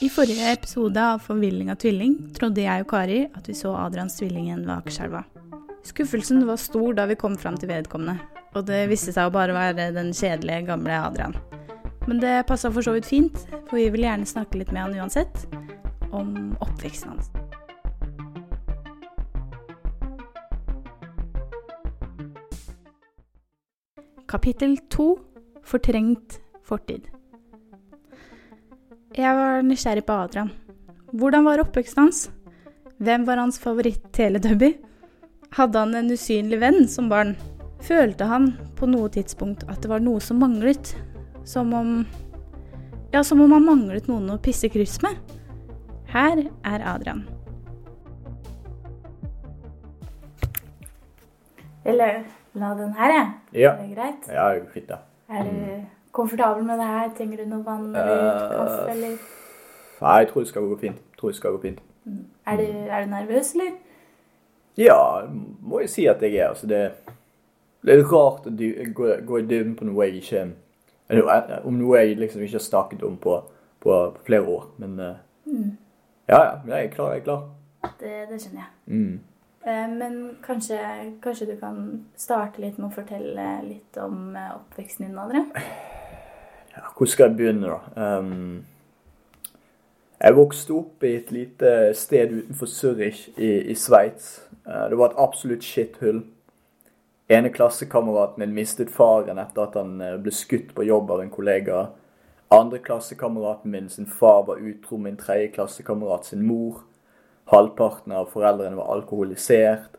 [0.00, 4.18] I forrige episode av Forvilling av tvilling trodde jeg og Kari at vi så Adrians
[4.18, 5.22] tvilling igjen ved Akerselva.
[5.88, 8.18] Skuffelsen var stor da vi kom fram til vedkommende,
[8.52, 11.38] og det viste seg å bare være den kjedelige, gamle Adrian.
[12.04, 13.40] Men det passa for så vidt fint,
[13.70, 15.46] for vi vil gjerne snakke litt med han uansett,
[16.12, 17.32] om oppveksten hans.
[24.28, 25.14] Kapittel to
[25.64, 27.15] Fortrengt fortid.
[29.16, 30.50] Jeg var nysgjerrig på Adrian.
[31.16, 32.26] Hvordan var oppveksten hans?
[33.00, 34.74] Hvem var hans favoritt-teletubby?
[35.56, 37.32] Hadde han en usynlig venn som barn?
[37.86, 40.94] Følte han på noe tidspunkt at det var noe som manglet?
[41.48, 41.98] Som om
[43.14, 45.16] Ja, som om han manglet noen å pisse kryss med?
[46.12, 47.22] Her er Adrian.
[51.86, 52.24] Eller
[52.58, 53.28] la den her, jeg.
[53.62, 53.72] Ja.
[53.72, 54.28] Er det greit?
[54.28, 54.98] Ja, fint, da.
[55.30, 55.56] Er du
[56.16, 57.10] komfortabel med det her?
[57.16, 58.54] Trenger du noe vann eller utkast?
[58.56, 59.16] kaffe, eller
[59.96, 60.96] Nei, jeg tror det skal gå fint.
[60.96, 61.78] Jeg tror det skal gå fint.
[62.46, 63.76] er du, er du nervøs, eller?
[64.76, 64.98] Ja,
[65.62, 66.48] må jeg si at jeg er.
[66.48, 66.82] Altså, det,
[67.84, 68.52] det er rart å
[68.98, 70.44] gå, gå i dybden på noe jeg ikke
[71.08, 73.38] eller, Om noe jeg liksom ikke har snakket om på,
[73.80, 74.68] på, flere år.
[74.82, 75.00] Men
[75.46, 75.70] mm.
[76.28, 76.52] ja, ja.
[76.66, 77.12] Jeg er klar.
[77.14, 77.48] Jeg er klar.
[78.00, 78.70] Det, det skjønner jeg.
[78.86, 79.20] Mm.
[79.66, 80.78] Eh, Men kanskje,
[81.22, 85.50] kanskje du kan starte litt med å fortelle litt om eh, oppveksten din, Adrian?
[86.76, 88.18] Ja, hvor skal jeg begynne, da?
[88.18, 88.64] Um,
[90.20, 94.42] jeg vokste opp i et lite sted utenfor Zürich i, i Sveits.
[94.66, 96.24] Uh, det var et absolutt skitthull.
[97.28, 101.30] ene klassekameraten min mistet faren etter at han eh, ble skutt på jobb av en
[101.30, 101.80] kollega.
[102.54, 106.84] Andre klassekameraten min sin far var utro min tredje klassekamerat sin mor.
[107.50, 109.98] Halvparten av foreldrene var alkoholisert.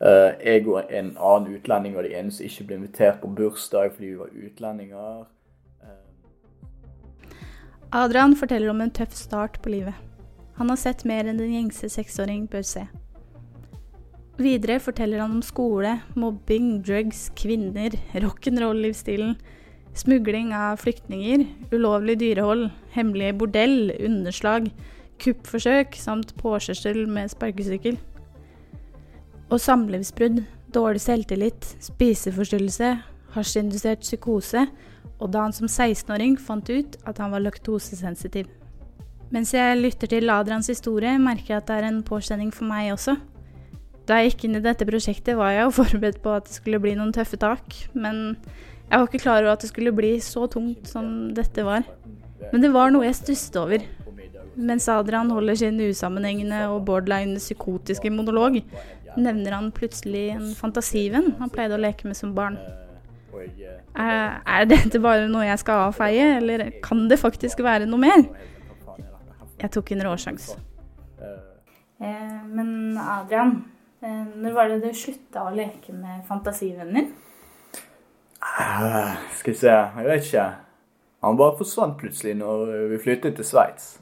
[0.00, 3.94] Eh, jeg og en annen utlending var de eneste som ikke ble invitert på bursdag
[3.94, 5.24] fordi vi var utlendinger.
[7.94, 9.94] Adrian forteller om en tøff start på livet.
[10.58, 12.86] Han har sett mer enn den gjengse seksåring bør se.
[14.42, 19.36] Videre forteller han om skole, mobbing, drugs, kvinner, rock'n'roll-livsstilen,
[19.96, 24.68] smugling av flyktninger, ulovlig dyrehold, hemmelig bordell, underslag,
[25.22, 27.96] kuppforsøk samt påkjørsel med sparkesykkel.
[29.46, 30.42] Og samlivsbrudd,
[30.74, 32.96] dårlig selvtillit, spiseforstyrrelse,
[33.36, 34.66] hasjindusert psykose,
[35.16, 38.50] og da han som 16-åring fant ut at han var laktosesensitiv.
[39.34, 42.92] Mens jeg lytter til Adrians historie, merker jeg at det er en påkjenning for meg
[42.94, 43.16] også.
[44.06, 46.82] Da jeg gikk inn i dette prosjektet, var jeg jo forberedt på at det skulle
[46.82, 47.64] bli noen tøffe tak,
[47.94, 48.36] men
[48.86, 51.86] jeg var ikke klar over at det skulle bli så tungt som dette var.
[52.52, 53.82] Men det var noe jeg stusset over.
[54.56, 58.60] Mens Adrian holder sin usammenhengende og borderline psykotiske monolog,
[59.16, 62.56] nevner han plutselig en fantasivenn han pleide å leke med som barn.
[63.36, 67.60] Og jeg, eh, Er, er dette bare noe jeg skal avfeie, eller kan det faktisk
[67.64, 68.24] være noe mer?
[69.60, 70.50] Jeg tok en råsjans.
[72.00, 73.54] Eh, men Adrian,
[74.02, 77.10] eh, når var det du slutta å leke med fantasivenner?
[78.42, 80.48] Ah, Skal vi se, jeg vet ikke.
[81.24, 83.96] Han bare forsvant plutselig når vi flyttet til Sveits.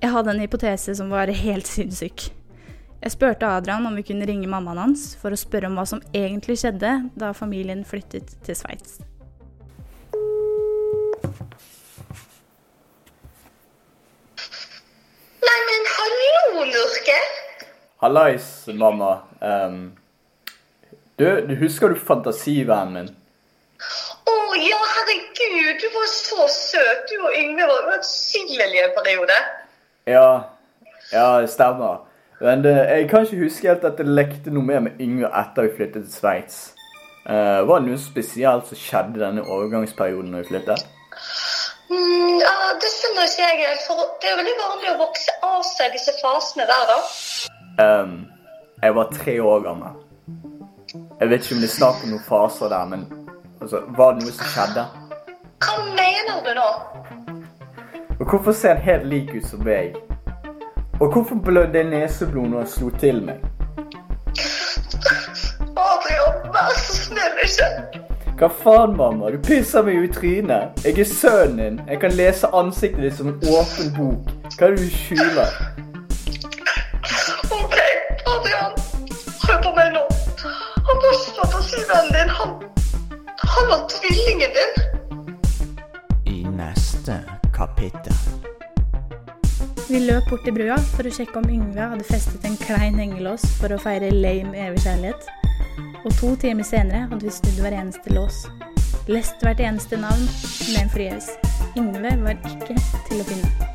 [0.00, 2.30] Jeg hadde en hypotese som var helt sinnssyk.
[3.00, 6.02] Jeg spurte Adrian om vi kunne ringe mammaen hans for å spørre om hva som
[6.12, 8.98] egentlig skjedde da familien flyttet til Sveits.
[15.46, 17.16] Nei, men hallo, Nurke.
[18.04, 18.50] Hallais,
[18.82, 19.14] mamma.
[19.40, 19.80] Um,
[21.16, 23.10] du, du husker du fantasivennen min?
[24.28, 27.08] Å ja, herregud, du var så søt.
[27.08, 29.40] Du og Yngve var uatskillelige en periode.
[30.04, 30.28] Ja,
[31.08, 32.04] ja, det stemmer.
[32.40, 35.66] Men det, jeg kan ikke huske helt at jeg lekte noe mer med Yngve etter
[35.66, 36.60] vi flyttet til Sveits.
[37.28, 40.86] Uh, var det noe spesielt som skjedde denne overgangsperioden når vi flyttet?
[41.90, 45.60] Mm, ja, det skjønner ikke jeg helt, for det er veldig vanlig å vokse av
[45.68, 46.98] seg disse fasene der, da.
[47.84, 48.14] Um,
[48.80, 49.98] jeg var tre år gammel.
[51.20, 53.04] Jeg vet ikke om det er snakk om noen faser der, men
[53.60, 54.86] altså, var det noe som skjedde?
[55.60, 56.70] Hva mener du nå?
[58.16, 60.00] Og hvorfor ser han helt lik ut som meg?
[61.00, 63.34] Og hvorfor blødde neseblod når jeg slo til meg?
[65.76, 67.68] Adrian, vær så snill, ikke.
[68.40, 69.30] Hva faen, mamma?
[69.32, 70.84] Du pisser meg jo i trynet.
[70.84, 71.80] Jeg er sønnen din.
[71.88, 74.28] Jeg kan lese ansiktet ditt som en åpen bok.
[74.58, 75.56] Hva er det du skjuler?
[77.60, 77.78] Ok,
[78.34, 78.76] Adrian,
[79.46, 80.04] hør på meg nå.
[80.90, 81.02] Han
[81.38, 82.36] fantasivennen din.
[82.40, 82.54] Han,
[83.54, 84.72] han var tvillingen din.
[86.36, 87.22] I neste
[87.56, 88.39] kapittel.
[89.90, 93.42] Vi løp bort til brua for å sjekke om Yngve hadde festet en klein hengelås
[93.58, 95.26] for å feire lame evig kjærlighet.
[96.04, 98.44] Og to timer senere hadde vi snudd hver eneste lås.
[99.10, 100.22] Lest hvert eneste navn,
[100.70, 101.34] med en forgjeves.
[101.74, 102.78] Yngve var ikke
[103.10, 103.69] til å finne.